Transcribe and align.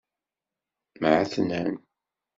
Mɛetnan. 1.01 1.71